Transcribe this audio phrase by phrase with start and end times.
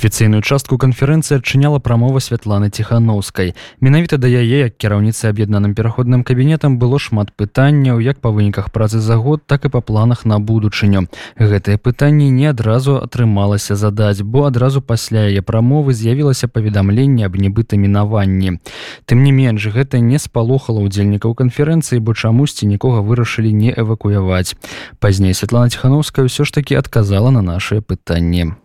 [0.00, 3.52] Афіцыйную частку канферэнцыі адчыняла прамова святланы ціханаўскай.
[3.84, 8.96] Менавіта да яе як кіраўніцы аб'яднаным пераходным кабінетам было шмат пытанняў як па выніках працы
[8.96, 11.04] за год, так і па планах на будучыню.
[11.36, 17.76] Гэтыя пытанні не адразу атрымалася задаць, бо адразу пасля яе прамовы з'явілася паведамленне аб нібыта
[17.76, 18.56] мінаванні.
[19.04, 24.56] Тым не менш гэта не спалохала удзельнікаў канферэнцыі, бо чамусьці нікога вырашылі не эвакуяваць.
[24.96, 28.56] Пазней Святлана Ціхановская ўсё ж такі адказала на нашыя пытанні.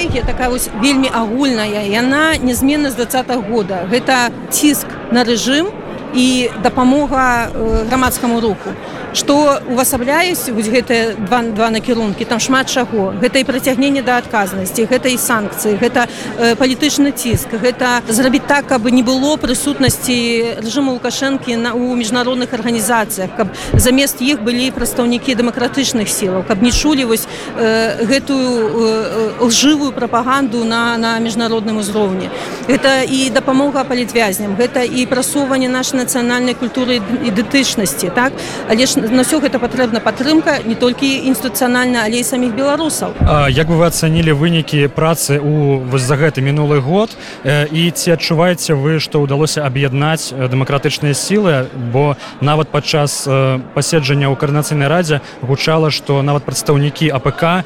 [0.00, 5.68] Стратегія такая вось вельмі агульная яна нязменна з двадцатого года гэта ціск на рэжым
[6.16, 8.72] і дапамога э, грамадскаму руху
[9.13, 13.13] Што увасабляюць вось гэтыя два, два накірункі там шмат чаго.
[13.21, 16.07] Гэта і прыцягненне да адказнасці гэта і санкцыі гэта
[16.39, 22.53] э, палітычны ціск гэта зрабіць так каб не было прысутнасці рэжыму лукашэнкі на у міжнародных
[22.53, 29.31] арганізацыях каб замест іх былі прадстаўнікі дэмакратычных сілаў каб не чулі вось э, гэтую э,
[29.41, 32.29] лжывую прапаганду на на міжнародным узроўні.
[32.67, 38.33] Гэта і дапамога палітвязням гэта і прасоўванне нашай нацыянальнай культуры ідэнтычнасці так?
[38.69, 43.17] Але ж на ўсё гэта патрэбна падтрымка не толькі інстытуцыянальна але і саміх беларусаў.
[43.49, 47.09] Як бы вы ацанілі вынікі працы у вось за гэты мінулы год?
[47.45, 51.65] І ці адчуваеце вы што ўдалося аб'яднаць дэмакратычныя сілы?
[51.73, 53.25] Бо нават падчас
[53.73, 57.65] паседжання ў каарнацыйнай радзе гучала што нават прадстаўнікі АПК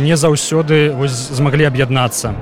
[0.00, 2.36] не заўсёды змаглі аб'яднацца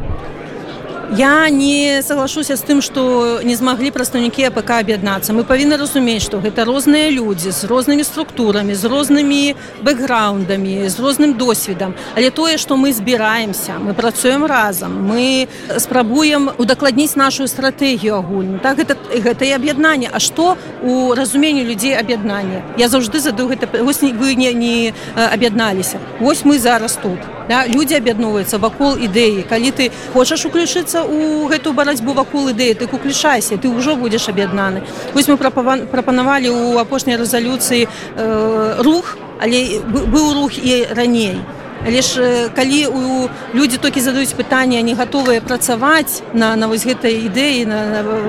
[1.13, 5.33] Я не соглашуся з тым, што не змаглі прадстаўнікі АПК аб'яднацца.
[5.37, 11.37] Мы павінны разумець, што гэта розныя людзі з рознымі структурамі, з рознымі бэкграундамі, з розным
[11.37, 11.95] досведам.
[12.17, 18.61] Але тое, што мы збіраемся, мы працуем разам, мы спрабуем удакладніць нашу стратэгію агульную.
[18.61, 20.09] Так гэта, гэта і аб'яднанне.
[20.13, 22.63] А што у разуменні людзей аб'яднання?
[22.79, 25.99] Я заўжды задаю гэта вось вы не, не аб'ядналіся.
[26.21, 27.19] Вось мы зараз тут.
[27.49, 27.67] Да?
[27.67, 29.45] Людзі аб'ядноўваюцца вакол ідэі.
[29.49, 34.83] Калі ты хочаш уключыцца ў гэтую барацьбу вакол ідэі, ты уключайся, ты ўжо будзеш аб'яднаны.
[35.13, 41.39] Вось мы прапанавалі ў апошняй рэзалюцыі э, рух, але быў рух і раней.
[41.88, 47.24] Але ж калі у людзі толькі задаюць пытанне, не гатовыя працаваць на, на вось гэтай
[47.32, 47.66] ідэі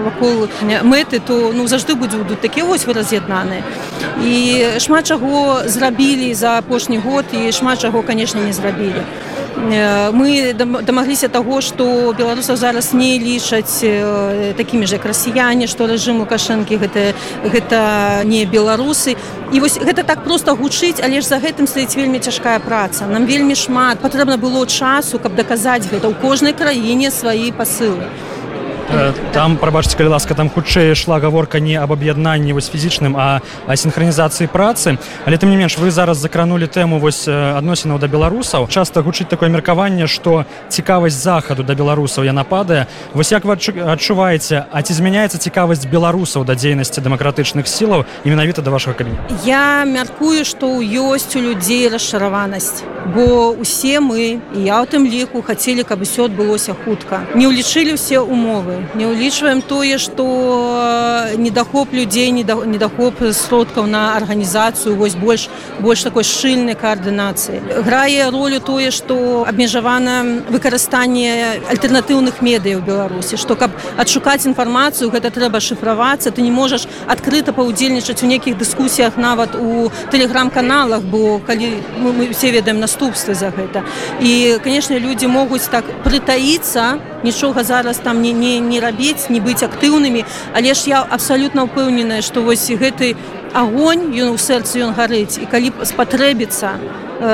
[0.07, 0.47] вакол
[0.87, 3.67] мэты, то ну, заўжды будзе будуць такія вось вы раз'яднаныя.
[4.23, 9.03] І шмат чаго зрабілі за апошні год і шмат чаго, канешне, не зрабілі
[9.56, 13.80] мы дамагліся таго што беларусаў зараз не лічаць
[14.58, 17.80] такімі ж як расіяне што рэжым лукашэнкі гэта гэта
[18.26, 19.16] не беларусы
[19.54, 23.08] і вось гэта так просто гучыць але ж за гэтым стаіць вельмі цяжкая праца.
[23.08, 24.00] Нам вельмі шмат.
[24.00, 28.12] Патрэбна было часу каб даказаць гэта ў кожнай краіне свае пасылы
[29.34, 33.76] там прабачце калі ласка там хутчэй ішла гаворка не аб аб'яднанні вось фізічным а а
[33.76, 34.98] синхронізацыі працы.
[35.26, 38.68] Але тым не менш вы зараз закранули тэму вось адносінаў да беларусаў.
[38.70, 42.88] Часта гучыць такое меркаванне што цікавасць захаду да беларусаў яна падае.
[43.14, 48.62] Вось як вы адчуваеце а ці змяняецца цікавасць беларусаў да дзейнасці дэмакратычных сілаў і менавіта
[48.62, 49.12] да вашага кабі
[49.46, 52.84] я мяркую што ёсць у людзей расчараванасць
[53.16, 57.22] бо усе мы і я ў тым ліку хацелі каб усё адбылося хутка.
[57.36, 60.26] Не ўлічылі ўсе умовы не ўлічваем тое што
[61.38, 65.48] недахоп людзей недахоп сродкаў на арганізацыю вось больш
[65.80, 67.62] больш такой шчыльнай каардынацыі.
[67.86, 75.60] Грае ролю тое што абмежавана выкарыстанне альтэрнатыўных медыяў беларусі што каб адшукаць інфармацыю гэта трэба
[75.60, 76.32] шыфравацца.
[76.32, 82.52] Ты не можаш адкрыта паўдзельнічаць у нейкіх дыскусіях нават у тэлеграм-каналах бо калі мы, все
[82.52, 83.84] ведаем наступствы за гэта.
[84.22, 89.63] І канешне людзі могуць так прытаіцца нічога зараз там не не не рабіць не быць
[89.63, 93.17] актыўнымі але ж я абсалютна ўпэўненая што вось гэты
[93.56, 95.40] агонь ён у сэрцы ён гарыць.
[95.40, 96.76] І калі спатрэбіцца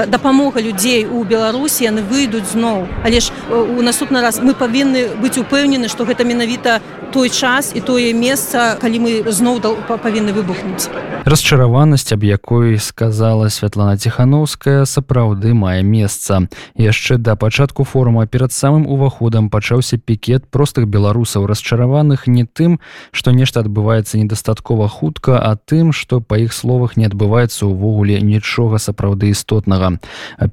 [0.08, 2.86] дапамога людзей у беларусі яны выйдуць зноў.
[3.04, 6.82] Але ж у наступны раз мы павінны быць упэўнены што гэта менавіта
[7.12, 10.88] той час і тое месца калі мы зноў павінны выбухнуць.
[11.26, 16.48] Расчараванасць аб якой сказала святлана ціхановская сапраўды мае месца.
[16.78, 22.80] Яшчэ да пачатку форума перад самым уваходам пачаўся пікет простых беларусаў расчараваных не тым
[23.12, 28.21] што нешта адбываецца недастаткова хутка а тым што што па іх словах не адбываецца ўвогуле
[28.23, 29.99] нічога сапраўды істотнага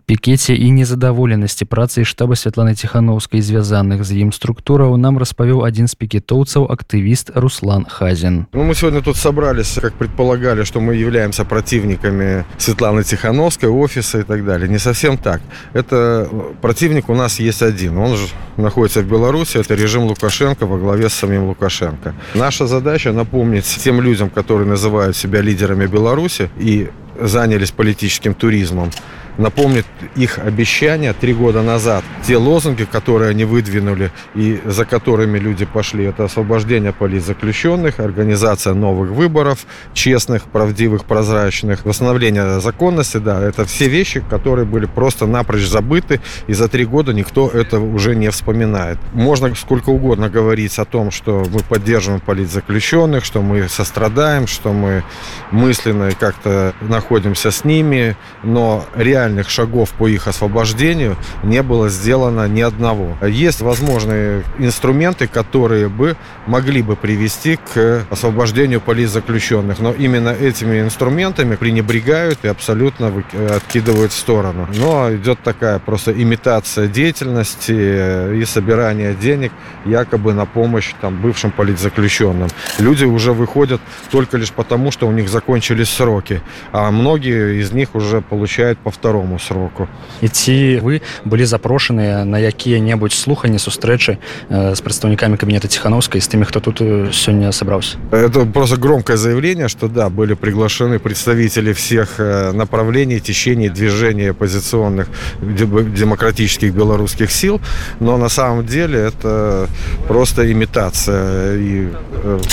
[0.06, 5.96] пікеце і незадаволенасці працай штаба святланы ціхановскай звязаных з ім структураў нам распавёў адзін з
[5.96, 12.46] пікетоўцаў актывіст руслан хазин ну, мы сегодня тут собрались как предполагали что мы являемся противниками
[12.58, 15.42] светланы тихановской офиса и так далее не совсем так
[15.74, 16.30] это
[16.62, 18.28] противник у нас есть один он же
[18.58, 24.02] находится в беларуси это режим лукашенко во главе с самим лукашенко наша задача напомнить тем
[24.02, 26.91] людям которые называют себя лидерами беларуси и
[27.21, 28.91] занялись политическим туризмом
[29.39, 29.87] напомнит
[30.17, 32.05] их обещания три года назад.
[32.27, 39.11] Те лозунги, которые они выдвинули и за которыми люди пошли, это освобождение политзаключенных, организация новых
[39.11, 46.21] выборов, честных, правдивых, прозрачных, восстановление законности, да, это все вещи, которые были просто напрочь забыты,
[46.49, 48.99] и за три года никто это уже не вспоминает.
[49.13, 55.05] Можно сколько угодно говорить о том, что мы поддерживаем политзаключенных, что мы сострадаем, что мы
[55.53, 62.49] мысленно как-то находимся с ними, но реально реальных шагов по их освобождению не было сделано
[62.49, 63.17] ни одного.
[63.27, 66.17] Есть возможные инструменты, которые бы
[66.47, 73.13] могли бы привести к освобождению политзаключенных, но именно этими инструментами пренебрегают и абсолютно
[73.55, 74.67] откидывают в сторону.
[74.75, 79.53] Но идет такая просто имитация деятельности и собирание денег
[79.85, 82.49] якобы на помощь там, бывшим политзаключенным.
[82.79, 86.41] Люди уже выходят только лишь потому, что у них закончились сроки,
[86.73, 89.88] а многие из них уже получают по второму второму сроку
[90.22, 94.18] і ці вы былі запрошаныя на якія-небудзь слухані сустрэчы
[94.50, 99.18] э, с прадстаўнікамі кабінета тихохановскай з тымі хто тут э, сёння сабраўся это просто громкое
[99.18, 105.08] заявление что да были приглашены представители всех э, направлений течений движения оппозиционных
[105.42, 107.60] демократических белорусских сил
[108.00, 109.68] но на самом деле это
[110.08, 111.88] просто имитация и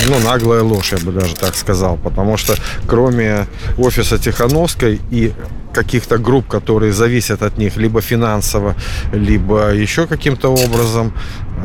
[0.08, 2.54] ну наглая ложь я бы даже так сказал потому что
[2.86, 3.46] кроме
[3.78, 5.32] офиса тихохановской и
[5.75, 8.75] каких-то групп, которые зависят от них либо финансово,
[9.13, 11.11] либо еще каким-то образом,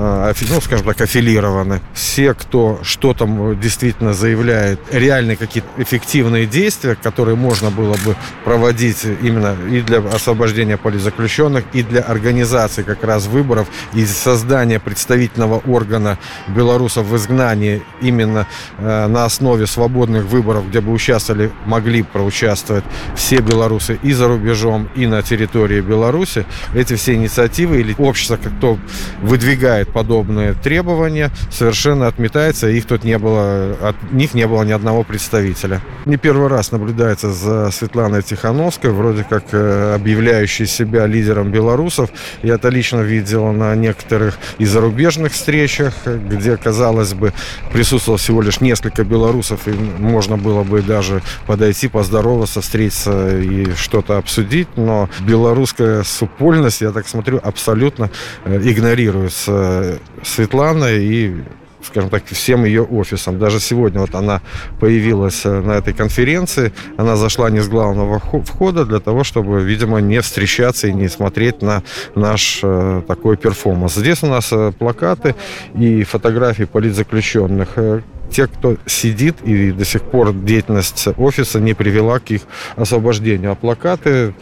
[0.01, 1.81] ну, скажем так, аффилированы.
[1.93, 9.05] Все, кто что там действительно заявляет, реальные какие-то эффективные действия, которые можно было бы проводить
[9.05, 16.19] именно и для освобождения политзаключенных, и для организации как раз выборов, и создания представительного органа
[16.49, 18.47] белорусов в изгнании именно
[18.79, 22.85] э, на основе свободных выборов, где бы участвовали, могли проучаствовать
[23.17, 26.47] все белорусы и за рубежом, и на территории Беларуси.
[26.75, 28.79] Эти все инициативы или общество, кто
[29.21, 35.03] выдвигает подобные требования, совершенно отметается, их тут не было, от них не было ни одного
[35.03, 35.83] представителя.
[36.07, 42.11] Не первый раз наблюдается за Светланой Тихановской, вроде как э, объявляющей себя лидером белорусов.
[42.43, 47.33] Я это лично видел на некоторых и зарубежных встречах, где, казалось бы,
[47.73, 54.19] присутствовало всего лишь несколько белорусов, и можно было бы даже подойти, поздороваться, встретиться и что-то
[54.19, 58.11] обсудить, но белорусская супольность, я так смотрю, абсолютно
[58.45, 59.80] э, игнорируется
[60.23, 61.35] Светлана и
[61.83, 63.39] скажем так, всем ее офисом.
[63.39, 64.41] Даже сегодня вот она
[64.79, 70.01] появилась э, на этой конференции, она зашла не с главного входа для того, чтобы, видимо,
[70.01, 71.83] не встречаться и не смотреть на
[72.15, 73.95] наш э, такой перформанс.
[73.95, 75.35] Здесь у нас э, плакаты
[75.75, 82.31] и фотографии политзаключенных, те, кто сидит, и до сих пор деятельность офиса не привела к
[82.31, 82.43] их
[82.77, 83.53] освобождению.
[83.53, 84.35] А плакаты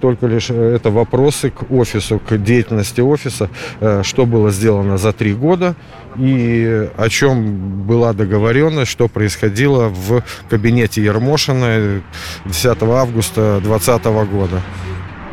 [0.00, 3.50] только лишь э, это вопросы к офису, к деятельности офиса,
[3.80, 5.76] э, что было сделано за три года
[6.16, 12.02] и о чем была договоренность, что происходило в кабинете Ермошина
[12.44, 14.62] 10 августа 2020 года.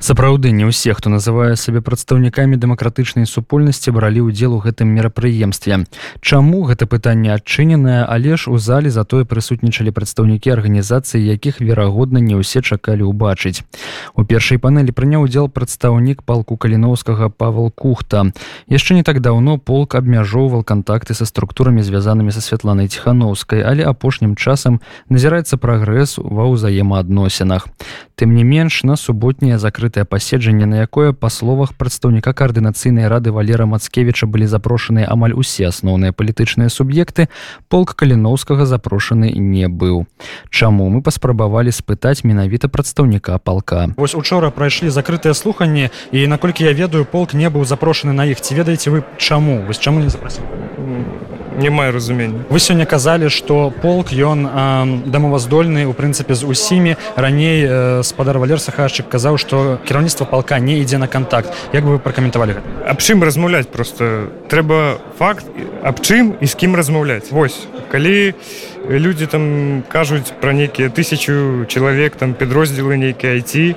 [0.01, 5.85] Сапраўды не ўсе хто называе сабе прадстаўнікамі дэмакратычнай супольнасці бралі ўдзел у гэтым мерапрыемстве.
[6.25, 12.33] Чаму гэта пытанне адчыненае але ж у зале затое прысутнічалі прадстаўнікі арганізацыі якіх верагодна не
[12.33, 13.61] ўсе чакалі ўбачыць.
[14.17, 18.33] У першай панелі прыняў удзел прадстаўнік палку каліноўскага павал кухта.
[18.73, 24.33] Яшчэ не так даўно полк абмяжоўваў кантакты са структурамі звязанымі са святланай ціхановскай але апошнім
[24.33, 24.81] часам
[25.13, 27.69] назіраецца прагрэс ва ўзаемаадносінах.
[28.17, 33.31] Тым не менш на суботняе закрыта закрытае паседжанне на якое па словах прадстаўніка каардынацыйнай рады
[33.31, 37.27] валера мацкевіча былі запрошаныя амаль усе асноўныя палітычныя суб'екты
[37.67, 40.07] полк каліноўскага запрошаны не быў.
[40.49, 43.91] Чаму мы паспрабавалі спытаць менавіта прадстаўніка палка.
[43.97, 48.39] Вось учора прайшлі закрытыя слуханні і наколькі я ведаю полк не быў запрошаны на іх.
[48.41, 49.63] Ці ведаеце вы чаму?
[49.67, 50.70] Вось чаму не запрасіў
[51.57, 54.47] не маю разумення вы сёння казалі что полк ён
[55.05, 60.79] дамоваздольны у прынцыпе з усімі раней э, спадар валер сахарчык казаў что кіраўніцтва палка не
[60.79, 62.55] ідзе на контакт як бы вы пракаментавалі
[62.85, 64.29] аб чым размаўляць просто?
[64.47, 65.45] Трэба факт
[65.83, 67.31] аб чым і з кім размаўляць.
[67.31, 68.33] Восьось калі
[68.89, 73.75] люди там кажуць пра нейкія тысячу чалавек там підроздзелы нейкі IT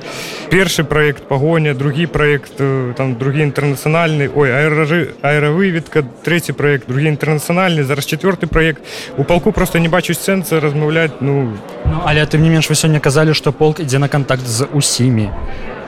[0.50, 2.56] першы проект пагоня другі проект
[2.96, 8.82] там другі інтэрнацыянальны ой аэражы аэравыведка третий проект другі інтэрнацыянальны зараз четверты проект
[9.16, 11.52] у палку просто не бачуць сэнса размаўляць ну.
[11.84, 15.30] Ну, але тым не менш вы сёння казалі што полк ідзе на кантакт з усімі.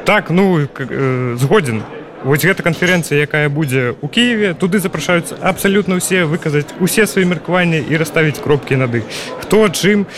[0.05, 1.83] Так ну э, згоден
[2.27, 4.55] вось гэта канферэнцыя якая будзе у Кіеве.
[4.59, 9.07] Туды запрашаюцца абсалютна ўсе выказаць усе свае меркаванні і расставіць кропкі над іх.
[9.47, 10.11] Хто чым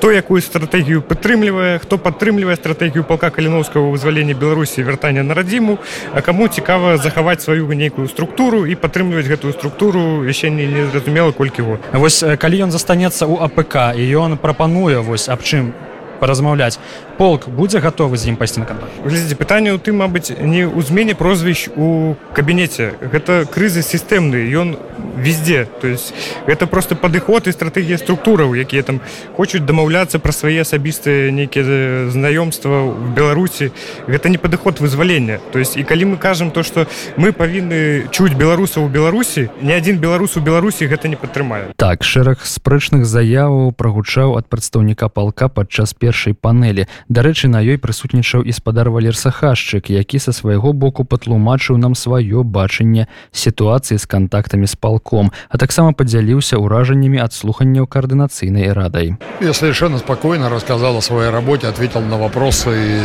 [0.00, 5.76] хто якую стратэгію падтрымлівае хто падтрымлівае стратэгію палка каліновскага вызвалення беларусі вяртання на радзіму
[6.16, 11.68] а каму цікава захаваць сваю нейкую структуру і падтрымліваць гэтую структуру яшчэ не незразумела колькі
[11.68, 11.84] год.
[11.92, 15.76] Вось калі ён застанецца ў АПК і ён прапануе вось аб чым
[16.16, 16.80] паразмаўляць
[17.20, 18.96] полк будзе гатовы з ім пайсці на кантакт?
[19.04, 22.96] Глядзіце пытанне ў тым мабыць не ў змене прозвищ у кабінеце.
[22.96, 24.80] Гэта крызы сістэмны ён
[25.20, 25.68] везде.
[25.84, 26.14] То есть
[26.48, 29.04] гэта просто падыход і стратэгія структураў якія там
[29.36, 33.68] хочуць дамаўляцца пра свае асабістыя нейкія знаёмства в беларусі.
[34.08, 35.44] Гэта не падыход вызвалення.
[35.52, 36.88] То есть і калі мы кажам то что
[37.20, 41.76] мы павінны чуць беларусаў у беларусі ні адзін беларус у беларусі гэта не падтрымае.
[41.76, 48.45] Так шэраг спрэчных заяваў прагучаў ад прадстаўніка палка падчас першай панелі дарэчы на ёй прысутнічаў
[48.45, 54.67] і спадар валер сахашчык які са свайго боку патлумачыў нам сваё бачанне сітуацыі з кантактамі
[54.67, 61.01] з палком а таксама падзяліўся ўражаннямі ад слуханняў коаардынацыйнай радай я совершенно спокойно рассказал о
[61.01, 63.01] своей работе ответил на вопросы и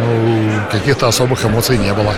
[0.00, 2.12] ну, каких-то особых эмоций не было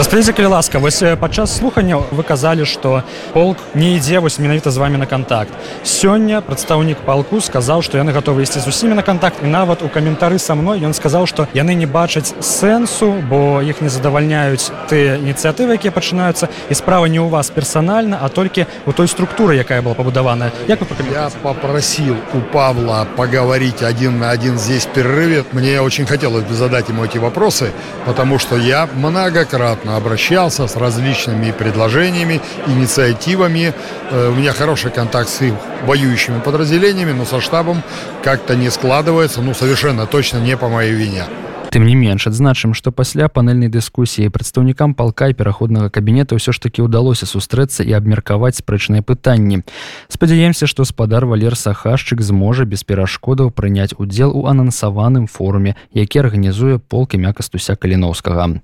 [0.00, 3.02] распавядзіце калі ласка вось э, падчас слухання вы казалі што
[3.34, 5.52] полк не ідзе вось менавіта з вами на контакт
[5.84, 9.92] сёння прадстаўнік палку сказаў што яны гатовы ісці з усімі на контакт і нават у
[9.92, 15.20] каментары са мной ён сказаў што яны не бачаць сэнсу бо іх не задавальняюць тыя
[15.20, 19.82] ініцыятывы якія пачынаюцца і справа не ў вас персанальна а толькі у той структуры якая
[19.84, 25.44] была пабудаваная як вы я попросил у павла поговорить один на один здесь в перерыве
[25.52, 27.70] мне очень хотелось бы задать ему эти вопросы
[28.06, 33.73] потому что я многократно неоднократно обращался с различными предложениями, инициативами.
[34.11, 35.53] Э, у меня хороший контакт с их
[35.85, 37.81] воюющими подразделениями, но со штабом
[38.23, 41.25] как-то не складывается, ну совершенно точно не по моей вине.
[41.75, 46.63] Тым не менш адзначым што пасля панельнай дыскусіі прадстаўнікам палка і пераходнага кабінета ўсё ж
[46.63, 49.59] такі ўдалося сустрэцца і абмеркаваць спрэчныя пытанні
[50.07, 56.79] спадзяемся што спадар валер сахашчык зможа без перашкодаў прыняць удзел у анансаваным форуме які арганізуе
[56.79, 58.63] полк імя кастуся каліновскага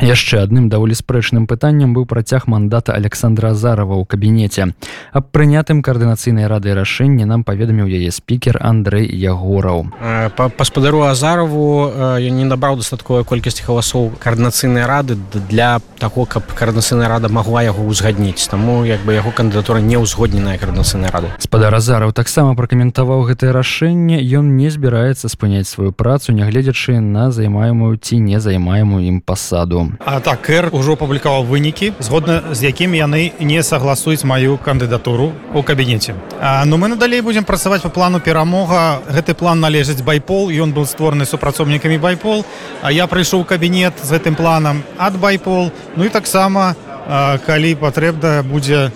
[0.00, 4.72] яшчэ адным даволі спрэчным пытанням быў працяг мандата александра азарова ў кабінеце.
[5.12, 9.92] Аб прынятым каардынацыйнай рады рашэння нам паведаміў яе спікер Андрей ягораў.
[10.36, 15.16] Па спадару азарову я не набраў дастатковая колькасць галасоў каардынацыйнай рады
[15.48, 18.48] для таго каб каардынацыйная рада магла яго ўзгадніць.
[18.50, 24.20] Таму як бы яго кандыдатура не ўзгодненая каардынацыйнай рады спадар азараў таксама пракаментаваў гэтае рашэнне.
[24.22, 29.92] Ён не збіраецца спыняць сваю працу нягледзячы на займаемую ці не займаемую ім пасаду.
[30.04, 35.62] А так р ужо публікаваў вынікі згодна з якім яны не сагласуюць маю кандыдатуру у
[35.62, 36.14] кабінеце.
[36.40, 39.00] А, ну мы надалей будзем працаваць по плану перамога.
[39.10, 40.50] Гэты план належыць байпол.
[40.50, 42.44] Ён быў створаны супрацоўнікамі супрацоўнікамі байпол
[42.82, 45.72] а я прыйшоў кабінет з гэтым планам ад байпол.
[45.96, 46.76] Ну і таксама
[47.46, 48.90] калі патрэбна будзе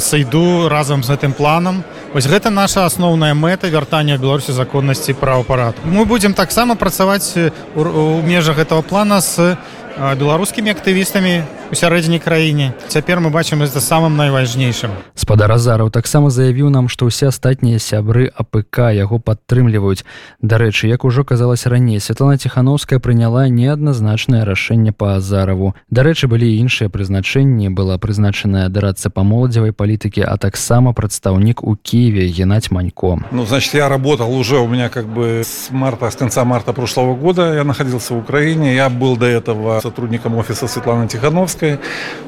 [0.00, 6.04] сыду разам з гэтым планам вось гэта наша асноўная мэта вяртання беларусі законнасці правапарадак мы
[6.04, 7.38] будзем таксама працаваць
[7.74, 9.56] у межах гэтага плана з
[9.94, 11.42] беларускімі актывістамі
[11.73, 17.05] у сярэдзіне краіне цяпер мы бачым это самым найважнейшым спадар азараў таксама заявіў нам што
[17.09, 20.05] ўсе астатнія сябры апк яго падтрымліваюць
[20.41, 26.89] дарэчы як ужо казалось раней Святлана ціхановская прыняла неадназначнае рашэнне по азараву дарэчы былі іншыя
[26.89, 33.45] прызначэнні была прызначаная дарацца па моладзевай палітыкі а таксама прадстаўнік у киеве геннадь манько ну
[33.45, 37.53] значит я работал уже у меня как бы с марта с конца марта прошлого года
[37.53, 41.62] я находился в украине я был до этого сотрудником офиса Светланы Тихановской.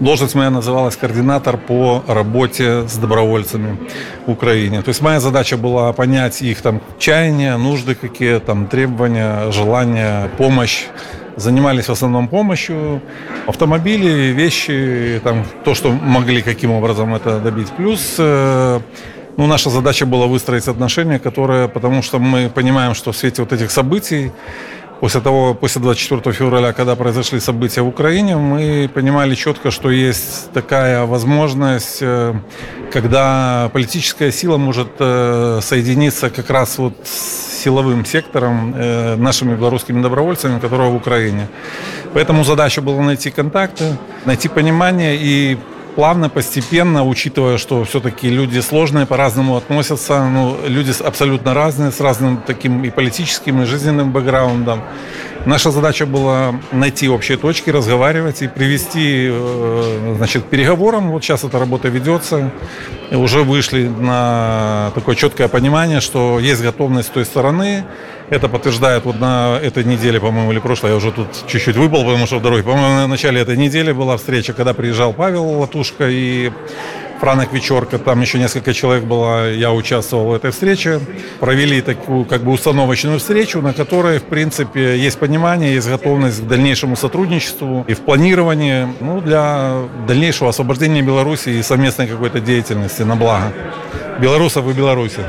[0.00, 3.78] Должность моя называлась координатор по работе с добровольцами
[4.26, 4.82] в Украине.
[4.82, 10.84] То есть моя задача была понять их там чаяния, нужды какие, там требования, желания, помощь
[11.36, 13.00] занимались в основном помощью
[13.46, 17.68] автомобили, вещи, там, то, что могли каким образом это добить.
[17.76, 18.80] Плюс э,
[19.36, 23.52] ну, наша задача была выстроить отношения, которые, потому что мы понимаем, что в свете вот
[23.52, 24.32] этих событий
[25.00, 30.50] после того, после 24 февраля, когда произошли события в Украине, мы понимали четко, что есть
[30.52, 32.34] такая возможность, э,
[32.92, 40.02] когда политическая сила может э, соединиться как раз вот с силовым сектором, э, нашими белорусскими
[40.02, 41.48] добровольцами, которые в Украине.
[42.14, 45.58] Поэтому задача была найти контакты, найти понимание и
[45.96, 52.36] плавно, постепенно, учитывая, что все-таки люди сложные, по-разному относятся, ну, люди абсолютно разные, с разным
[52.46, 54.82] таким и политическим, и жизненным бэкграундом.
[55.46, 61.12] Наша задача была найти общие точки, разговаривать и привести э, значит, к переговорам.
[61.12, 62.50] Вот сейчас эта работа ведется.
[63.12, 67.84] И уже вышли на такое четкое понимание, что есть готовность с той стороны.
[68.28, 72.26] Это подтверждает вот на этой неделе, по-моему, или прошлой, я уже тут чуть-чуть выпал, потому
[72.26, 72.64] что в дороге.
[72.64, 76.50] По-моему, на начале этой недели была встреча, когда приезжал Павел Латушка и
[77.20, 81.00] Франок Вечерка, там еще несколько человек было, я участвовал в этой встрече.
[81.40, 86.46] Провели такую как бы установочную встречу, на которой, в принципе, есть понимание, есть готовность к
[86.46, 93.16] дальнейшему сотрудничеству и в планировании ну, для дальнейшего освобождения Беларуси и совместной какой-то деятельности на
[93.16, 93.52] благо
[94.18, 95.20] белорусов и Беларуси.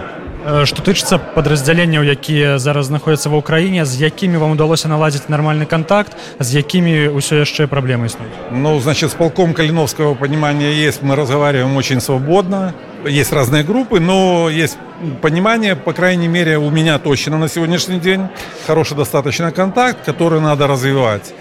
[0.47, 6.19] Што тычыцца падраздзяленняў, якія зараз знаходзяцца ва ўкраіне, з якімі вам удалося наладзіць нармальны контакт,
[6.43, 8.35] з якімі ўсё яшчэ праблемы існуюць.
[8.51, 12.75] Ну, значит, с полком Калиновского понимания есть, мы разговариваем очень свободно,
[13.07, 14.79] есть разные группы, но есть
[15.21, 18.27] понимание, по крайней мере, у меня точно на сегодняшний день
[18.67, 21.33] хороший достаточно контакт, который надо развивать.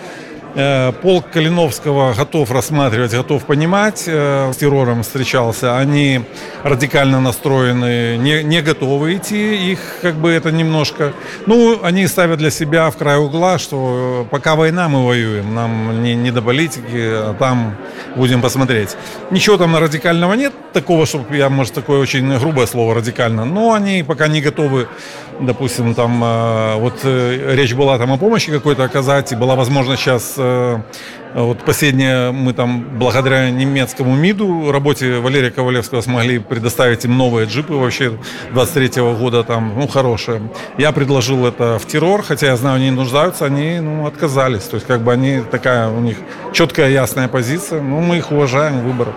[0.58, 4.04] Э, полк Калиновского готов рассматривать, готов понимать.
[4.06, 5.76] Э, с террором встречался.
[5.76, 6.22] Они
[6.62, 9.72] радикально настроены, не, не готовы идти.
[9.72, 11.12] Их как бы это немножко...
[11.44, 15.54] Ну, они ставят для себя в край угла, что пока война, мы воюем.
[15.54, 17.76] Нам не, не до политики, а там
[18.16, 18.96] будем посмотреть.
[19.30, 20.54] Ничего там радикального нет.
[20.72, 23.44] Такого, чтобы я, может, такое очень грубое слово радикально.
[23.44, 24.88] Но они пока не готовы,
[25.40, 26.22] допустим, там...
[26.22, 29.32] Э, вот речь была там о помощи какой-то оказать.
[29.32, 30.38] И была возможность сейчас
[31.36, 37.46] Э, вот последнее мы там благодаря немецкому МИДу, работе Валерия Ковалевского смогли предоставить им новые
[37.46, 38.18] джипы вообще
[38.52, 40.40] 23 -го года там, ну, хорошие.
[40.78, 44.64] Я предложил это в террор, хотя я знаю, они нуждаются, они, ну, отказались.
[44.64, 46.16] То есть, как бы они такая, у них
[46.54, 49.08] четкая, ясная позиция, ну, мы их уважаем, выбор.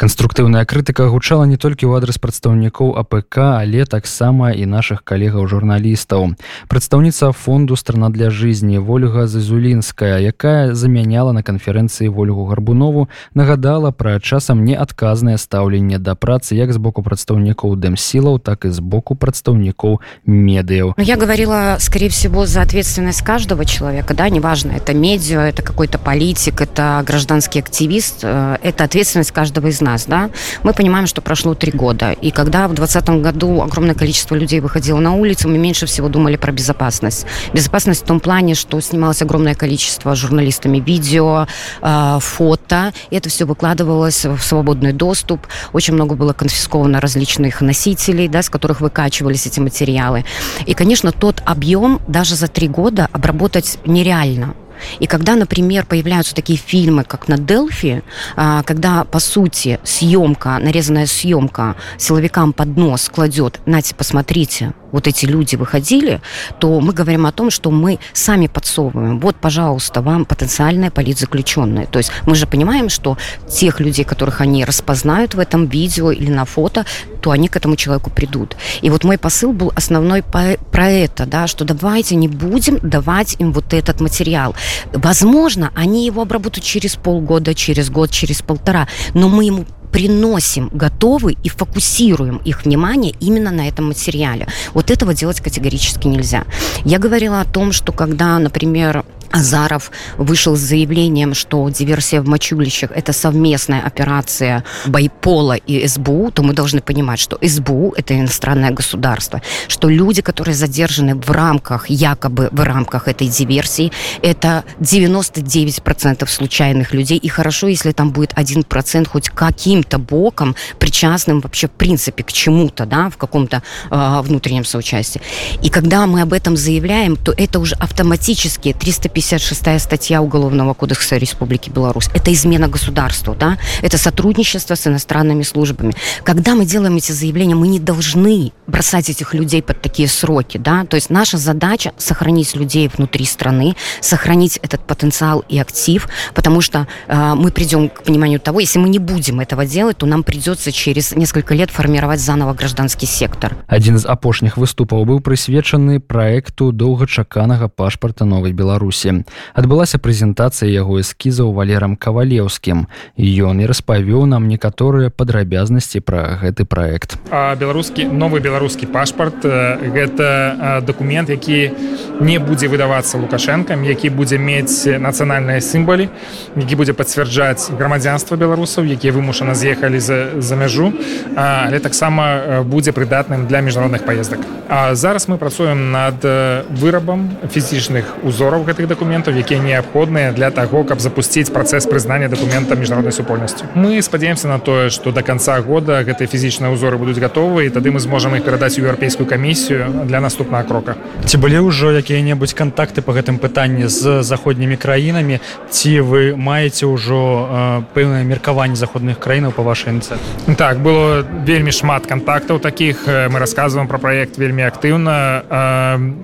[0.00, 6.40] Канструктыўная крытыка гучала не толькі ў адрас прадстаўнікоў АПК, але таксама і нашых калегаў журналістаў.
[6.72, 14.16] Прадстаўніца фонду страна для жизни Вольга Зазулінская, якая замяняла на канферэнцыі Вольгу Гарбунову, нагадала пра
[14.24, 20.00] часам неадказнае стаўленне да працы як з боку прадстаўнікоў дэмсілаў, так і з боку прадстаўнікоў
[20.24, 20.96] медыяў.
[20.96, 25.98] Ну, я говорила, скорее всего, за ответственность каждого человека, да, неважно, это медиа, это какой-то
[25.98, 30.29] политик, это гражданский активист, э, это ответственность каждого из нас, да,
[30.63, 34.99] мы понимаем, что прошло три года, и когда в 2020 году огромное количество людей выходило
[34.99, 37.25] на улицу, мы меньше всего думали про безопасность.
[37.53, 41.47] Безопасность в том плане, что снималось огромное количество журналистами видео,
[41.81, 48.27] э, фото, и это все выкладывалось в свободный доступ, очень много было конфисковано различных носителей,
[48.27, 50.25] да, с которых выкачивались эти материалы.
[50.65, 54.55] И, конечно, тот объем даже за три года обработать нереально.
[54.99, 58.03] И когда, например, появляются такие фильмы, как на Делфи,
[58.35, 65.25] а, когда, по сути, съемка, нарезанная съемка силовикам под нос кладет, Нате, посмотрите, вот эти
[65.25, 66.21] люди выходили,
[66.59, 69.19] то мы говорим о том, что мы сами подсовываем.
[69.19, 71.85] Вот, пожалуйста, вам потенциальные политзаключенные.
[71.85, 76.31] То есть мы же понимаем, что тех людей, которых они распознают в этом видео или
[76.31, 76.85] на фото,
[77.21, 78.55] то они к этому человеку придут.
[78.81, 83.51] И вот мой посыл был основной про это, да, что давайте не будем давать им
[83.51, 84.55] вот этот материал.
[84.93, 91.37] Возможно, они его обработают через полгода, через год, через полтора, но мы ему приносим готовы
[91.41, 94.45] и фокусируем их внимание именно на этом материале.
[94.73, 96.43] Вот этого делать категорически нельзя.
[96.83, 99.05] Я говорила о том, что когда, например,
[99.35, 106.41] Азаров вышел с заявлением, что диверсия в Мачулищах– это совместная операция Байпола и СБУ, то
[106.41, 112.47] мы должны понимать, что СБУ– это иностранное государство, что люди, которые задержаны в рамках, якобы
[112.51, 119.29] в рамках этой диверсии, это 99% случайных людей, и хорошо, если там будет 1% хоть
[119.29, 125.21] каким-то боком причастным вообще в принципе к чему-то, да, в каком-то э, внутреннем соучастии.
[125.61, 131.17] И когда мы об этом заявляем, то это уже автоматически 350 56 статья Уголовного кодекса
[131.17, 132.09] Республики Беларусь.
[132.13, 133.57] Это измена государству, да?
[133.81, 135.95] Это сотрудничество с иностранными службами.
[136.23, 140.85] Когда мы делаем эти заявления, мы не должны бросать этих людей под такие сроки, да?
[140.85, 146.87] То есть наша задача сохранить людей внутри страны, сохранить этот потенциал и актив, потому что
[147.07, 150.71] э, мы придем к пониманию того, если мы не будем этого делать, то нам придется
[150.71, 153.55] через несколько лет формировать заново гражданский сектор.
[153.65, 160.99] Один из апошних выступов был присвечаны проекту долгочаканага пашпарта Новой Беларуси беларусі адбылася прэзентацыя яго
[160.99, 162.87] эскізаў валерам кавалеўскім.
[163.17, 167.17] Ён і распавёў нам некаторыя падрабязнасці пра гэты праект.
[167.31, 171.71] Беларускі новы беларускі пашпарт гэта дакумент які
[172.19, 176.09] не будзе выдавацца лукашэнкам які будзе мець нацыянальныя сімбалі
[176.55, 180.93] які будзе пацвярджаць грамадзянства беларусаў якія вымушана з'ехалі за, за мяжу
[181.35, 184.39] але таксама будзе прыдатным для міжнародных паездак.
[184.69, 186.23] А зараз мы працуем над
[186.69, 188.94] вырабам фізічных узораў гэтых дакументаў
[189.39, 194.89] якія неабходныя для таго каб запусціць працэс прызнання дакумента міжнароднай супольнасцю мы спадзяемся на тое
[194.89, 198.77] што до конца года гэтыя фізічныя ўзоры будуць гатовы і тады мы зможам іх перадаць
[198.79, 200.95] у еўрапейскую камісію для наступнага крока.
[201.25, 207.85] Ці былі ўжо якія-небудзь контакты по гэтым пытанні з заходнімі краінамі ці вы маеце ўжо
[207.93, 210.15] пэўнае меркаванне заходных краінаў по вашай інцы
[210.57, 215.43] так было вельмі шмат контактаў таких мы рассказываем про проект вельмі актыўна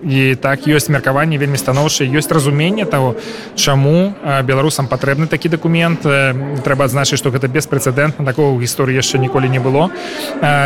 [0.03, 2.29] і так ёсць меркаванне вельмі станоўчае ёсць
[2.61, 3.15] разуменне того
[3.55, 4.13] чаму
[4.45, 9.89] беларусам патрэбны такі документ трэба адзначыць что гэта беспрэцэдэнтна такого гісторыі яшчэ ніколі не было.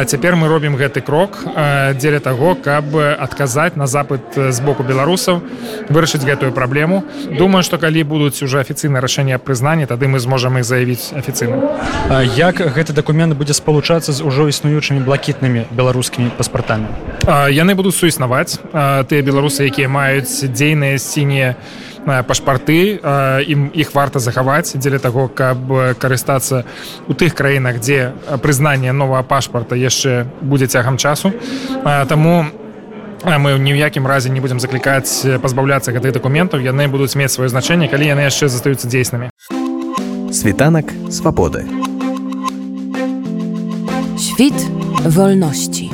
[0.05, 1.39] Цяпер мы робім гэты крок
[1.95, 5.41] дзеля таго каб адказаць на запад з боку беларусаў
[5.89, 7.03] вырашыць гэтую праблему.
[7.31, 11.79] Думаю что калі будуць уже афіцыйнае рашэнне прызнання тады мы зможам их заявіць афіцыйна.
[12.35, 16.87] Як гэты документ будзе спалучацца з ужо існуючымі блакітнымі беларускімі паспартамі?
[17.49, 18.59] Яны будуць суіснаваць.
[18.73, 21.55] Тыя беларусы якія маюць дзейныя сінія
[22.05, 23.01] пашпарты
[23.49, 25.57] ім іх варта захаваць дзеля таго каб
[25.97, 26.65] карыстацца
[27.07, 31.33] у тых краінах дзе прызнанне новага пашпарта яшчэ будзе цягам часу.
[31.83, 32.45] Таму
[33.25, 36.61] мы ні ў якім разе не будзем заклікаць пазбаўляцца гэтых дакументаў.
[36.61, 39.33] Яны будуць мець сваё значэнне калі яны яшчэ застаюцца дзейснымі.
[40.29, 41.65] Світанак свабоды.
[44.19, 44.55] Świt
[45.09, 45.89] wolności.